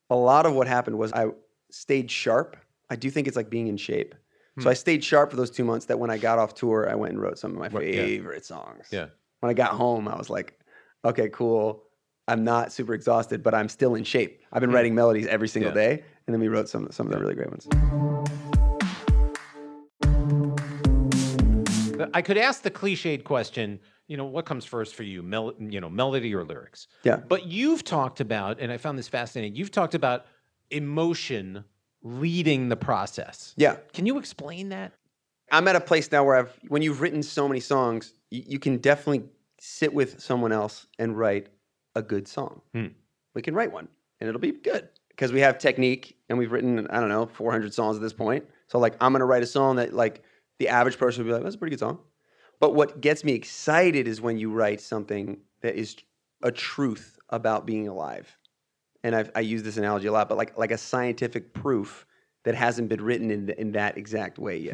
[0.09, 1.25] a lot of what happened was i
[1.71, 2.57] stayed sharp
[2.89, 4.13] i do think it's like being in shape
[4.59, 6.95] so i stayed sharp for those two months that when i got off tour i
[6.95, 8.01] went and wrote some of my Right, yeah.
[8.05, 9.07] favorite songs Yeah.
[9.41, 10.59] when I got home, I was like,
[11.05, 11.83] okay, cool.
[12.29, 14.41] I'm not super exhausted, but I'm still in shape.
[14.51, 15.77] I've been writing melodies every single Hmm.
[15.77, 15.87] Yeah.
[15.95, 17.67] day, and then we wrote some some of the really great ones.
[22.13, 25.79] I could ask the cliched question, you know, what comes first for you, mel- you
[25.81, 26.87] know, melody or lyrics?
[27.03, 27.17] Yeah.
[27.17, 29.55] But you've talked about, and I found this fascinating.
[29.55, 30.25] You've talked about
[30.69, 31.63] emotion
[32.03, 33.53] leading the process.
[33.57, 34.93] Yeah, Can you explain that?
[35.51, 38.59] I'm at a place now where I've when you've written so many songs, you, you
[38.59, 39.23] can definitely
[39.59, 41.47] sit with someone else and write
[41.97, 42.61] a good song.
[42.73, 42.87] Hmm.
[43.33, 43.87] We can write one,
[44.19, 47.73] and it'll be good because we have technique, and we've written I don't know 400
[47.73, 48.45] songs at this point.
[48.67, 50.23] So like, I'm gonna write a song that like
[50.59, 51.99] the average person would be like, that's a pretty good song.
[52.59, 55.95] But what gets me excited is when you write something that is
[56.41, 58.37] a truth about being alive.
[59.03, 62.05] And I've, I use this analogy a lot, but like like a scientific proof
[62.43, 64.73] that hasn't been written in, in that exact way yet.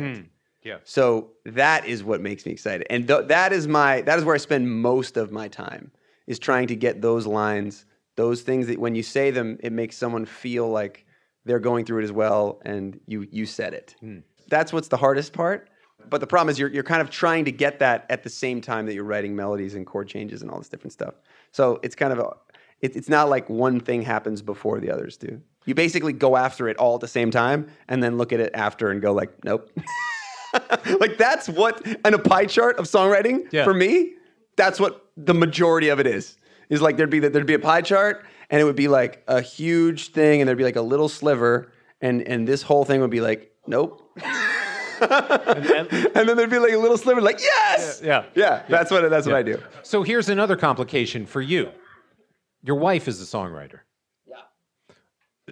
[0.63, 0.77] Yeah.
[0.83, 4.35] So that is what makes me excited, and th- that is my that is where
[4.35, 5.91] I spend most of my time
[6.27, 9.97] is trying to get those lines, those things that when you say them, it makes
[9.97, 11.05] someone feel like
[11.45, 13.95] they're going through it as well, and you you said it.
[13.99, 14.19] Hmm.
[14.49, 15.69] That's what's the hardest part.
[16.09, 18.61] But the problem is you're you're kind of trying to get that at the same
[18.61, 21.15] time that you're writing melodies and chord changes and all this different stuff.
[21.51, 22.29] So it's kind of a
[22.81, 25.41] it, it's not like one thing happens before the others do.
[25.65, 28.51] You basically go after it all at the same time, and then look at it
[28.53, 29.69] after and go like, nope.
[30.99, 33.63] like that's what in a pie chart of songwriting Yeah.
[33.63, 34.13] for me.
[34.55, 36.37] That's what the majority of it is.
[36.69, 39.41] Is like there'd be there'd be a pie chart, and it would be like a
[39.41, 43.09] huge thing, and there'd be like a little sliver, and and this whole thing would
[43.11, 44.01] be like, nope.
[44.17, 44.29] And-
[45.05, 45.89] and
[46.29, 48.23] then there'd be like a little sliver, like yes, Yeah.
[48.35, 48.63] yeah.
[48.69, 49.61] That's what that's what I do.
[49.83, 51.69] So here's another complication for you.
[52.63, 53.79] Your wife is a songwriter.
[54.25, 54.35] Yeah.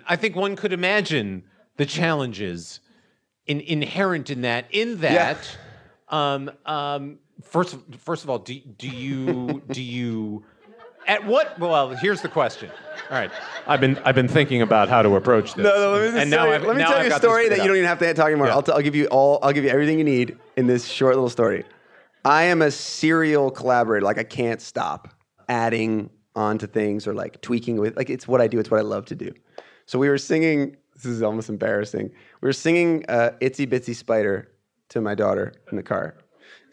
[0.07, 1.43] I think one could imagine
[1.75, 2.79] the challenges
[3.45, 4.67] in, inherent in that.
[4.71, 5.37] In that,
[6.07, 10.43] um, um, first, first of all, do, do you do you
[11.07, 11.57] at what?
[11.59, 12.69] Well, here's the question.
[13.09, 13.31] All right,
[13.67, 15.63] I've been I've been thinking about how to approach this.
[15.63, 17.17] No, no, let me, just and now you, let me now tell I've you a
[17.17, 18.47] story that you don't even have to talk anymore.
[18.47, 18.53] Yeah.
[18.53, 19.39] I'll, t- I'll give you all.
[19.43, 21.65] I'll give you everything you need in this short little story.
[22.23, 24.05] I am a serial collaborator.
[24.05, 25.13] Like I can't stop
[25.49, 27.97] adding onto things or like tweaking with.
[27.97, 28.59] Like it's what I do.
[28.59, 29.33] It's what I love to do.
[29.87, 32.11] So we were singing This is almost embarrassing.
[32.41, 34.49] We were singing uh, "Itsy Bitsy Spider"
[34.89, 36.15] to my daughter in the car.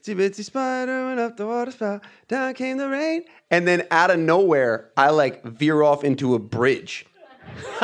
[0.02, 4.11] Itsy bitsy spider went up the water spout, down came the rain, and then out
[4.11, 7.06] of nowhere, I like veer off into a bridge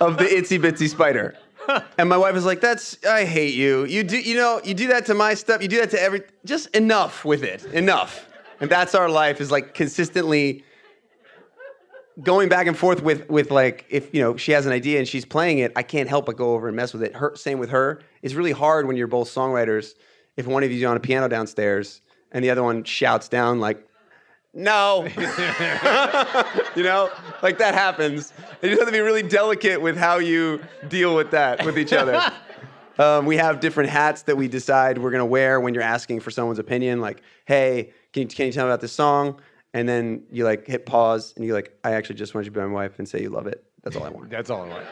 [0.00, 1.36] of the itsy bitsy spider.
[1.96, 3.84] And my wife is like, "That's I hate you.
[3.84, 5.62] You do you know you do that to my stuff.
[5.62, 6.22] You do that to every.
[6.44, 7.64] Just enough with it.
[7.66, 8.28] Enough."
[8.60, 10.64] And that's our life is like consistently
[12.22, 15.08] going back and forth with with like if you know she has an idea and
[15.08, 17.16] she's playing it, I can't help but go over and mess with it.
[17.16, 18.02] Her same with her.
[18.22, 19.94] It's really hard when you're both songwriters.
[20.36, 22.00] If one of you's on a piano downstairs
[22.32, 23.86] and the other one shouts down like,
[24.52, 25.04] "No,"
[26.76, 27.10] you know,
[27.42, 28.32] like that happens.
[28.62, 31.92] And you have to be really delicate with how you deal with that with each
[31.92, 32.20] other.
[32.96, 36.30] Um, we have different hats that we decide we're gonna wear when you're asking for
[36.30, 37.00] someone's opinion.
[37.00, 39.40] Like, hey, can you, can you tell me about this song?
[39.72, 42.60] And then you like hit pause and you're like, I actually just want you to
[42.60, 43.64] be my wife and say you love it.
[43.82, 44.30] That's all I want.
[44.30, 44.84] That's all I want.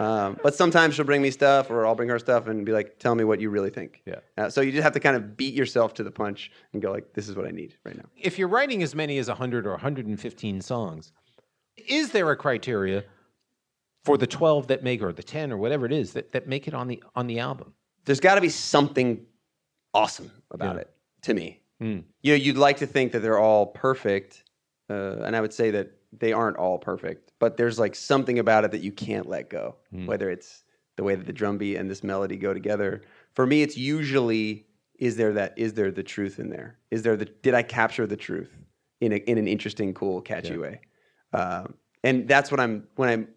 [0.00, 2.98] Um, but sometimes she'll bring me stuff or I'll bring her stuff and be like,
[2.98, 4.02] tell me what you really think.
[4.06, 4.20] Yeah.
[4.38, 6.90] Uh, so you just have to kind of beat yourself to the punch and go
[6.90, 8.04] like, this is what I need right now.
[8.16, 11.12] If you're writing as many as 100 or 115 songs,
[11.76, 13.04] is there a criteria
[14.04, 16.66] for the 12 that make or the 10 or whatever it is that, that make
[16.66, 17.74] it on the on the album?
[18.06, 19.26] There's got to be something
[19.92, 20.80] awesome about Yeah.
[20.82, 20.90] it
[21.22, 21.60] to me.
[21.78, 24.44] You know, you'd like to think that they're all perfect,
[24.90, 27.32] uh, and I would say that they aren't all perfect.
[27.38, 29.76] But there's like something about it that you can't let go.
[30.06, 30.64] Whether it's
[30.96, 33.02] the way that the drum beat and this melody go together.
[33.34, 34.66] For me, it's usually
[34.98, 36.78] is there that is there the truth in there?
[36.90, 38.50] Is there the did I capture the truth
[39.00, 40.80] in a, in an interesting, cool, catchy way?
[41.32, 43.28] Um, and that's what I'm when I'm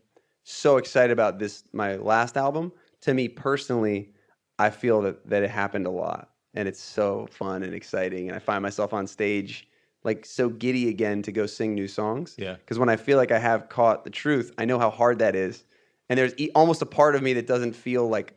[0.43, 2.73] so excited about this my last album.
[3.01, 4.13] To me personally,
[4.59, 8.27] I feel that that it happened a lot, and it's so fun and exciting.
[8.27, 9.69] And I find myself on stage
[10.03, 12.35] like so giddy again to go sing new songs.
[12.37, 12.55] Yeah.
[12.55, 15.35] Because when I feel like I have caught the truth, I know how hard that
[15.35, 15.63] is,
[16.09, 18.35] and there's e- almost a part of me that doesn't feel like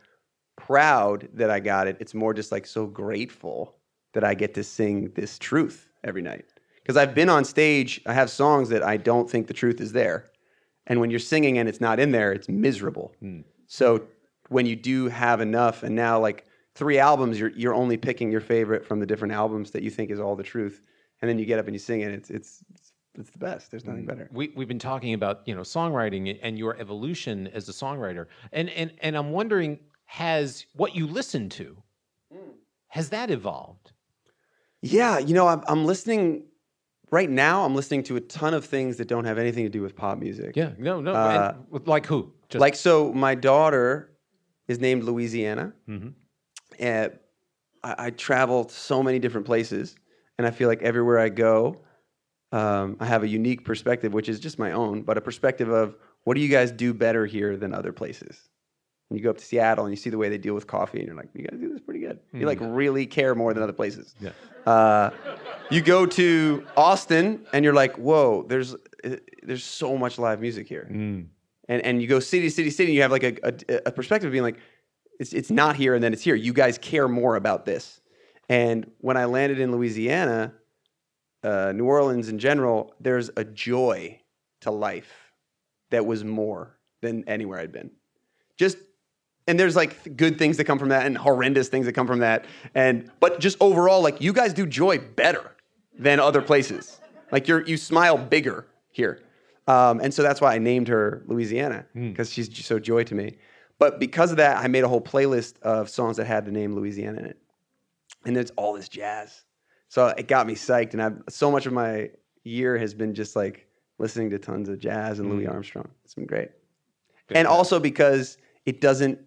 [0.56, 1.96] proud that I got it.
[2.00, 3.76] It's more just like so grateful
[4.14, 6.46] that I get to sing this truth every night.
[6.82, 9.92] Because I've been on stage, I have songs that I don't think the truth is
[9.92, 10.30] there.
[10.86, 13.12] And when you're singing and it's not in there, it's miserable.
[13.20, 13.40] Hmm.
[13.66, 14.06] So
[14.48, 18.40] when you do have enough, and now like three albums, you're you're only picking your
[18.40, 20.80] favorite from the different albums that you think is all the truth,
[21.20, 22.12] and then you get up and you sing it.
[22.12, 22.64] It's it's
[23.18, 23.70] it's, the best.
[23.70, 24.08] There's nothing mm.
[24.08, 24.28] better.
[24.30, 28.68] We, we've been talking about you know songwriting and your evolution as a songwriter, and
[28.70, 31.76] and and I'm wondering, has what you listen to,
[32.32, 32.38] mm.
[32.88, 33.92] has that evolved?
[34.82, 36.44] Yeah, you know, I'm, I'm listening
[37.10, 37.64] right now.
[37.64, 40.18] I'm listening to a ton of things that don't have anything to do with pop
[40.18, 40.56] music.
[40.56, 41.54] Yeah, no, no, Uh,
[41.86, 42.32] like who?
[42.48, 44.12] Just like so, my daughter
[44.68, 46.10] is named Louisiana, mm-hmm.
[46.78, 47.18] and
[47.82, 49.96] I, I travel to so many different places,
[50.38, 51.78] and I feel like everywhere I go,
[52.52, 55.96] um, I have a unique perspective, which is just my own, but a perspective of
[56.24, 58.48] what do you guys do better here than other places.
[59.08, 60.98] And you go up to Seattle and you see the way they deal with coffee,
[60.98, 62.18] and you're like, you guys do this pretty good.
[62.32, 64.14] You like really care more than other places.
[64.20, 64.30] Yeah.
[64.66, 65.10] Uh,
[65.70, 70.66] you go to Austin and you're like, whoa, there's uh, there's so much live music
[70.68, 70.88] here.
[71.68, 74.28] And and you go city, city, city, and you have like a, a, a perspective
[74.28, 74.58] of being like,
[75.20, 76.34] it's it's not here and then it's here.
[76.34, 78.00] You guys care more about this.
[78.48, 80.52] And when I landed in Louisiana,
[81.42, 84.20] uh, New Orleans in general, there's a joy
[84.60, 85.32] to life
[85.90, 87.90] that was more than anywhere I'd been.
[88.56, 88.78] Just
[89.48, 92.18] and there's like good things that come from that and horrendous things that come from
[92.20, 92.44] that.
[92.74, 95.52] And but just overall like you guys do joy better
[95.98, 97.00] than other places.
[97.30, 99.20] Like you're you smile bigger here.
[99.68, 103.14] Um, and so that's why i named her louisiana because she's j- so joy to
[103.14, 103.36] me.
[103.78, 106.74] But because of that i made a whole playlist of songs that had the name
[106.74, 107.38] louisiana in it
[108.26, 109.44] and it's all this jazz.
[109.88, 112.10] So it got me psyched and I've, so much of my
[112.44, 113.66] year has been just like
[113.98, 115.52] listening to tons of jazz and louis mm.
[115.52, 115.88] armstrong.
[116.04, 116.50] It's been great.
[117.30, 118.36] And also because
[118.66, 119.18] it doesn't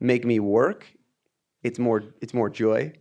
[0.00, 0.86] make me work
[1.62, 2.92] it's more it's more joy.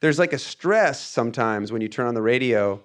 [0.00, 2.82] There's like a stress sometimes when you turn on the radio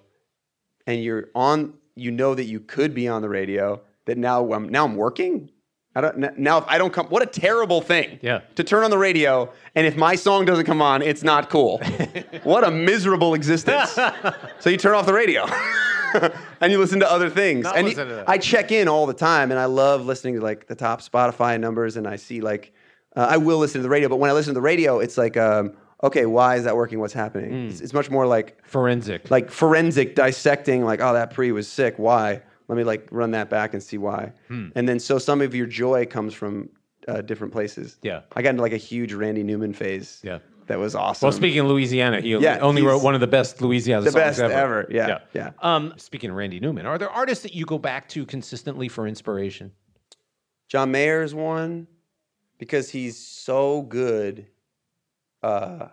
[0.86, 4.68] and you're on you know that you could be on the radio that now I'm
[4.68, 5.50] now I'm working?
[5.50, 5.57] I don't n-
[6.36, 8.40] now if I don't come what a terrible thing Yeah.
[8.56, 11.78] to turn on the radio and if my song doesn't come on it's not cool
[12.44, 13.90] what a miserable existence
[14.60, 15.46] so you turn off the radio
[16.60, 18.24] and you listen to other things Not and you-.
[18.26, 21.58] I check in all the time and I love listening to like the top Spotify
[21.60, 22.72] numbers and I see like
[23.16, 25.18] uh, I will listen to the radio but when I listen to the radio it's
[25.18, 27.68] like um, okay why is that working what's happening Hmm.
[27.68, 29.30] it's, it's much more like forensic.
[29.30, 33.48] like forensic dissecting like oh that pre was sick why let me like run that
[33.50, 34.68] back and see why Hmm.
[34.74, 36.68] and then so some of your joy comes from
[37.08, 38.20] uh, different places Yeah.
[38.36, 40.38] I got into like a huge Randy Newman phase Yeah.
[40.66, 43.62] that was awesome well, speaking of Louisiana, he Yeah, only wrote one of the best
[43.62, 44.52] Louisiana the songs best ever.
[44.52, 48.08] ever yeah yeah, Um, speaking of Randy Newman, are there artists that you go back
[48.10, 49.72] to consistently for inspiration?
[50.68, 51.86] John Mayer's one
[52.58, 54.46] because he's so good.
[55.42, 55.88] Uh,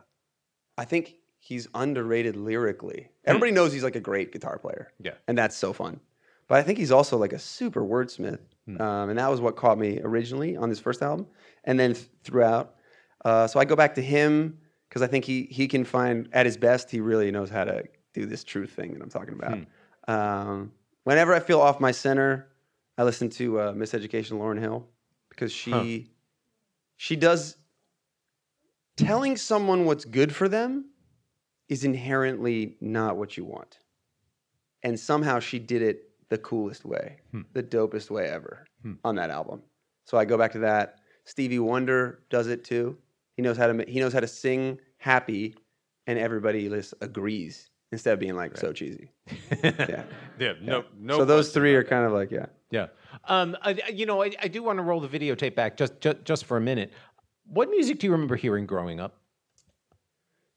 [0.77, 3.09] I think he's underrated lyrically.
[3.23, 4.91] Everybody knows he's like a great guitar player.
[5.01, 5.13] Yeah.
[5.29, 5.99] and that's so fun.
[6.47, 8.39] But I think he's also like a super wordsmith,
[8.79, 11.27] um, and that was what caught me originally on this first album,
[11.63, 12.75] and then th- throughout.
[13.23, 16.45] Uh, so I go back to him because I think he he can find at
[16.45, 16.91] his best.
[16.91, 19.57] He really knows how to do this truth thing that I'm talking about.
[20.07, 20.71] Um,
[21.03, 22.47] whenever I feel off my center,
[22.97, 24.87] I listen to uh, Miseducation Lauryn Hill
[25.29, 26.11] because she
[26.97, 27.57] she does
[28.97, 30.85] telling someone what's good for them
[31.67, 33.79] is inherently not what you want.
[34.83, 37.17] And somehow she did it the coolest way,
[37.53, 38.65] the dopest way ever
[39.03, 39.61] on that album.
[40.05, 40.99] So I go back to that.
[41.25, 42.97] Stevie Wonder does it too.
[43.35, 45.55] He knows how to he knows how to sing happy
[46.07, 49.09] and everybody just agrees instead of being like so cheesy.
[49.63, 50.03] Yeah.
[50.39, 51.17] Yeah, no, no.
[51.17, 52.45] so those three are kind of like yeah.
[52.71, 52.87] Yeah.
[53.27, 56.23] Um, I- you know, I, I do want to roll the videotape back just, just
[56.25, 56.91] just for a minute.
[57.47, 59.21] What music do you remember hearing growing up?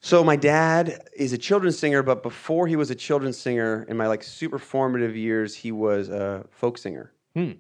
[0.01, 3.97] So my dad is a children's singer, but before he was a children's singer, in
[3.97, 7.13] my like super formative years, he was a folk singer.
[7.35, 7.53] Hmm.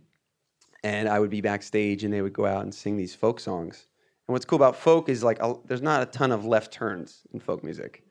[0.84, 3.86] And I would be backstage, and they would go out and sing these folk songs.
[4.28, 7.22] And what's cool about folk is like a, there's not a ton of left turns
[7.32, 8.04] in folk music.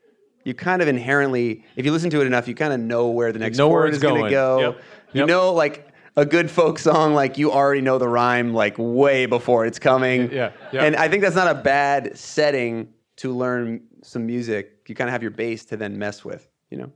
[0.44, 3.32] You kind of inherently, if you listen to it enough, you kind of know where
[3.32, 4.60] the next know where chord is going to go.
[4.60, 4.80] Yep.
[5.14, 9.26] You know, like a good folk song, like you already know the rhyme like way
[9.26, 10.30] before it's coming.
[10.30, 10.84] Yeah, yeah.
[10.84, 14.84] And I think that's not a bad setting to learn some music.
[14.88, 16.92] You kind of have your base to then mess with, you know?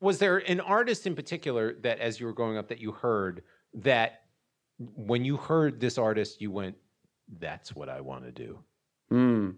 [0.00, 3.42] Was there an artist in particular that, as you were growing up, that you heard
[3.74, 4.22] that
[4.78, 6.76] when you heard this artist, you went,
[7.38, 8.58] "That's what I want to do."
[9.10, 9.54] Mm.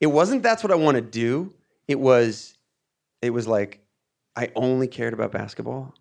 [0.00, 1.54] It wasn't that's what I want to do.
[1.86, 2.56] It was,
[3.22, 3.80] it was like,
[4.34, 5.94] I only cared about basketball.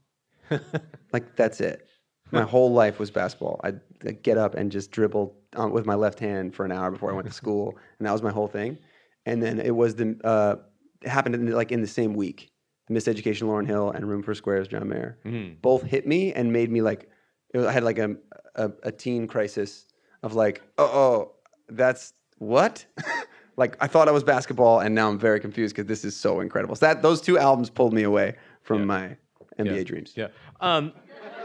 [1.13, 1.87] like that's it.
[2.31, 3.61] My whole life was basketball.
[3.63, 6.91] I'd, I'd get up and just dribble um, with my left hand for an hour
[6.91, 8.77] before I went to school, and that was my whole thing.
[9.25, 10.55] And then it was the uh,
[11.01, 12.51] it happened in, like in the same week.
[12.91, 15.17] Miseducation, Lauryn Hill, and Room for Squares, John Mayer,
[15.61, 17.09] both hit me and made me like
[17.53, 18.15] it was- I had like a,
[18.55, 19.87] a a teen crisis
[20.21, 21.31] of like, oh, oh
[21.69, 22.85] that's what.
[23.57, 26.41] like I thought I was basketball, and now I'm very confused because this is so
[26.41, 26.75] incredible.
[26.75, 29.17] So that those two albums pulled me away from my
[29.57, 29.83] NBA Yeah.
[29.83, 30.13] dreams.
[30.15, 30.27] Yeah.
[30.61, 30.93] Um,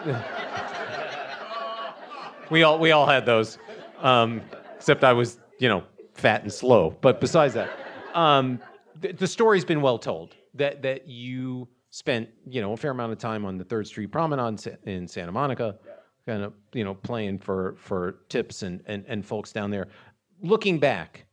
[2.51, 3.59] we all we all had those,
[4.01, 4.41] um,
[4.77, 5.85] except I was you know
[6.21, 6.97] fat and slow.
[7.01, 7.71] But besides that,
[8.15, 8.61] um,
[9.01, 13.13] the, the story's been well told that that you spent you know a fair amount
[13.13, 15.79] of time on the Third Street Promenade in Santa Monica,
[16.27, 19.89] kind of you know playing for for tips and and, and folks down there.
[20.43, 21.27] Looking back,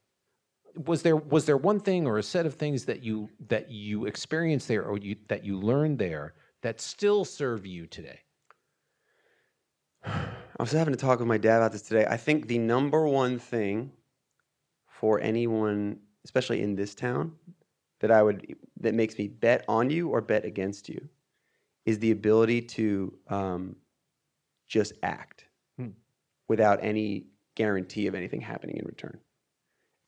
[0.85, 4.05] was there was there one thing or a set of things that you that you
[4.05, 8.19] experienced there or you that you learned there that still serve you today?
[10.05, 12.07] I was having to talk with my dad about this today.
[12.09, 13.91] I think the number one thing
[14.99, 17.33] for anyone, especially in this town,
[17.99, 21.07] that I would that makes me bet on you or bet against you,
[21.85, 23.75] is the ability to um,
[24.67, 25.45] just act
[25.77, 25.89] Hmm.
[26.47, 29.19] without any guarantee of anything happening in return.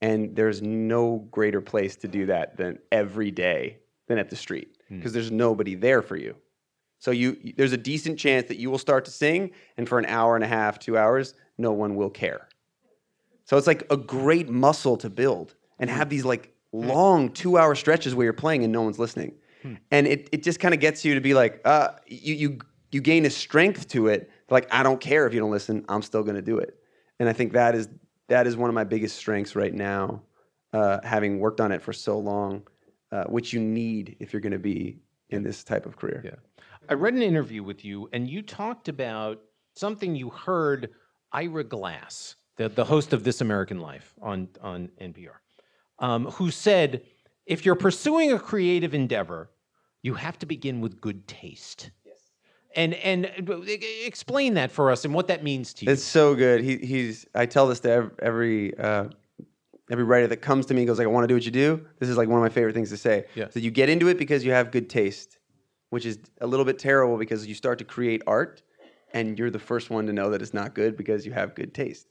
[0.00, 4.76] And there's no greater place to do that than every day than at the street
[4.88, 6.34] because there's nobody there for you.
[6.98, 9.98] So you you- there's a decent chance that you will start to sing, and for
[10.00, 12.48] an hour and a half, two hours, no one will care.
[13.50, 17.74] So it's like a great muscle to build and have these like long two hour
[17.74, 19.32] stretches where you're playing and no one's listening.
[19.90, 22.58] And it, it just kind of gets you to be like, uh, you, you,
[22.92, 24.30] you gain a strength to it.
[24.50, 26.78] Like, I don't care if you don't listen, I'm still going to do it.
[27.18, 27.88] And I think that is,
[28.28, 30.22] that is one of my biggest strengths right now,
[30.72, 32.62] uh, having worked on it for so long,
[33.10, 36.22] uh, which you need if you're going to be in this type of career.
[36.24, 36.62] Yeah.
[36.88, 39.40] I read an interview with you, and you talked about
[39.74, 40.90] something you heard
[41.32, 45.36] Ira Glass, the, the host of This American Life on, on NPR,
[45.98, 47.02] um, who said,
[47.46, 49.50] if you're pursuing a creative endeavor,
[50.02, 51.90] you have to begin with good taste.
[52.76, 55.90] And and uh, explain that for us and what that means to you.
[55.90, 56.62] It's so good.
[56.62, 57.26] He, he's.
[57.34, 59.06] I tell this to every uh,
[59.90, 61.50] every writer that comes to me and goes like, "I want to do what you
[61.50, 63.24] do." This is like one of my favorite things to say.
[63.34, 63.48] Yeah.
[63.50, 65.38] So you get into it because you have good taste,
[65.88, 68.62] which is a little bit terrible because you start to create art,
[69.12, 71.74] and you're the first one to know that it's not good because you have good
[71.74, 72.06] taste.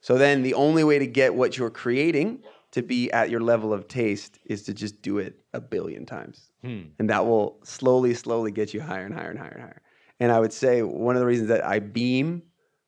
[0.00, 3.72] So then the only way to get what you're creating to be at your level
[3.72, 6.50] of taste is to just do it a billion times.
[6.62, 9.82] And that will slowly, slowly get you higher and higher and higher and higher.
[10.20, 12.42] And I would say one of the reasons that I beam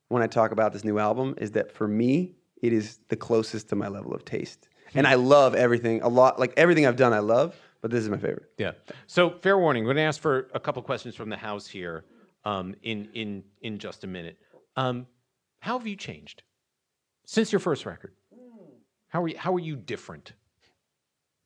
[0.08, 3.68] when I talk about this new album is that for me, it is the closest
[3.70, 4.68] to my level of taste.
[4.94, 6.38] And I love everything a lot.
[6.38, 8.50] Like everything I've done, I love, but this is my favorite.
[8.58, 8.72] Yeah.
[9.06, 9.84] So fair warning.
[9.84, 12.04] We're going to ask for a couple questions from the house here
[12.44, 14.36] um, in in in just a minute.
[14.76, 15.06] Um,
[15.60, 16.42] How have you changed
[17.30, 18.12] since your first record?
[19.08, 20.32] How are you, how are you different?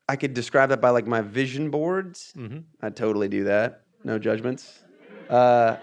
[0.09, 2.33] I could describe that by like my vision boards.
[2.37, 2.61] Mm-hmm.
[2.81, 3.83] I'd totally do that.
[4.03, 4.83] No judgments.
[5.29, 5.77] Uh,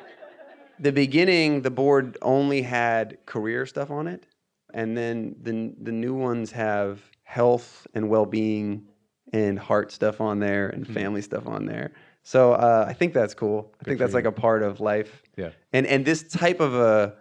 [0.80, 4.26] the beginning, the board only had career stuff on it,
[4.74, 8.88] and then the the new ones have health and well being
[9.34, 10.94] and heart stuff on there and Hmm.
[10.94, 11.92] family stuff on there.
[12.24, 13.72] So uh, I think that's cool.
[13.80, 15.22] I think that's like a part of life.
[15.38, 15.52] Yeah.
[15.74, 17.16] And and this type of a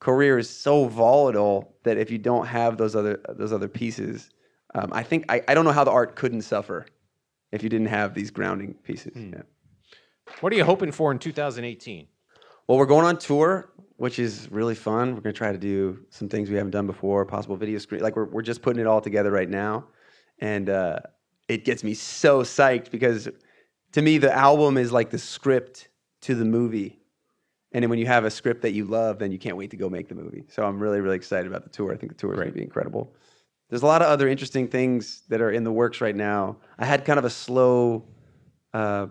[0.00, 4.30] career is so volatile that if you don't have those other those other pieces,
[4.74, 6.86] um, I think I, I don't know how the art couldn't suffer
[7.52, 9.14] if you didn't have these grounding pieces.
[9.14, 9.32] Hmm.
[9.34, 9.42] Yeah.
[10.40, 12.08] What are you hoping for in 2018?
[12.66, 15.14] Well, we're going on tour, which is really fun.
[15.14, 18.02] We're gonna try to do some things we haven't done before, possible video screen.
[18.02, 19.86] Like we're we're just putting it all together right now,
[20.40, 20.98] and uh,
[21.48, 23.28] it gets me so psyched because
[23.92, 25.88] to me the album is like the script
[26.22, 26.98] to the movie,
[27.76, 29.76] and then when you have a script that you love, then you can't wait to
[29.76, 30.44] go make the movie.
[30.48, 31.92] So I'm really really excited about the tour.
[31.92, 33.12] I think the tour is gonna be incredible.
[33.68, 36.56] There's a lot of other interesting things that are in the works right now.
[36.78, 38.04] I had kind of a slow
[38.72, 39.08] uh,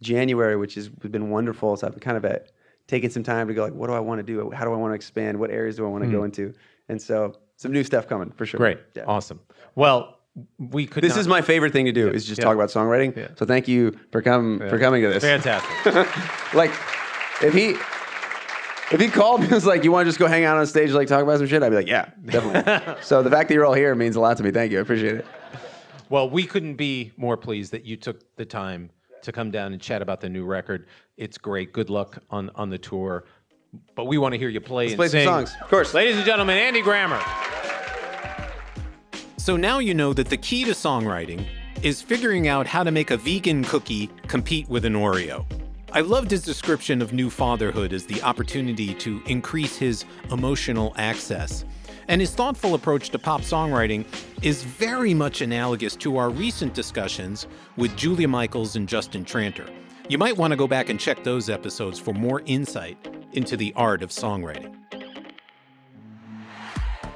[0.00, 1.76] January, which has been wonderful.
[1.76, 2.52] So I've been kind of at
[2.86, 4.50] taking some time to go like, what do I want to do?
[4.50, 5.38] How do I want to expand?
[5.40, 6.52] What areas do I want to go into?
[6.88, 8.58] And so some new stuff coming for sure.
[8.58, 8.62] Hmm.
[8.64, 8.78] Great.
[8.94, 9.04] Yeah.
[9.06, 9.40] Awesome.
[9.74, 10.20] Well,
[10.58, 11.02] we could.
[11.02, 12.44] This not- is my favorite thing to do is just Yeah.
[12.44, 13.16] talk about songwriting.
[13.16, 13.28] Yeah.
[13.36, 15.22] So thank you for coming for coming to this.
[15.22, 16.06] fantastic.
[16.54, 16.70] Like
[17.42, 17.74] if he
[18.90, 20.66] if he called me and was like, you want to just go hang out on
[20.66, 22.94] stage like talk about some shit, I'd be like, yeah, definitely.
[23.02, 24.50] so the fact that you're all here means a lot to me.
[24.50, 24.78] Thank you.
[24.78, 25.26] I appreciate it.
[26.10, 28.90] well, we couldn't be more pleased that you took the time
[29.22, 30.86] to come down and chat about the new record.
[31.16, 31.72] It's great.
[31.72, 33.24] Good luck on on the tour.
[33.96, 35.54] But we want to hear you play and play some songs.
[35.60, 35.94] Of course.
[35.94, 37.20] Ladies and gentlemen, Andy Grammer.
[39.36, 41.44] So now you know that the key to songwriting
[41.82, 45.44] is figuring out how to make a vegan cookie compete with an Oreo.
[45.96, 51.64] I loved his description of new fatherhood as the opportunity to increase his emotional access.
[52.08, 54.04] And his thoughtful approach to pop songwriting
[54.42, 59.70] is very much analogous to our recent discussions with Julia Michaels and Justin Tranter.
[60.08, 62.98] You might want to go back and check those episodes for more insight
[63.30, 64.74] into the art of songwriting.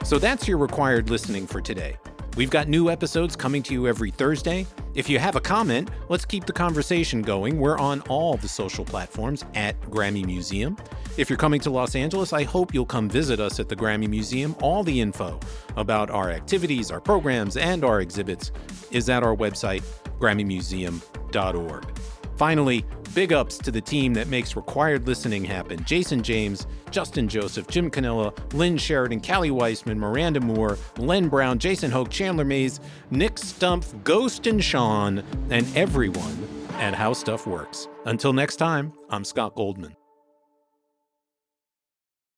[0.05, 1.97] So that's your required listening for today.
[2.39, 4.65] We've got new episodes coming to you every Thursday.
[4.95, 7.59] If you have a comment, let's keep the conversation going.
[7.59, 10.77] We're on all the social platforms at Grammy Museum.
[11.17, 14.09] If you're coming to Los Angeles, I hope you'll come visit us at the Grammy
[14.09, 14.55] Museum.
[14.63, 15.41] All the info
[15.77, 18.53] about our activities, our programs, and our exhibits
[18.93, 19.83] is at our website,
[20.21, 21.98] GrammyMuseum.org.
[22.39, 22.85] Finally,
[23.15, 27.91] big ups to the team that makes required listening happen Jason James, Justin Joseph, Jim
[27.91, 32.79] Canella, Lynn Sheridan, Callie Weissman, Miranda Moore, Len Brown, Jason Hoke, Chandler Mays,
[33.11, 37.89] Nick Stumpf, Ghost and Sean, and everyone at How Stuff Works.
[38.05, 39.97] Until next time, I'm Scott Goldman.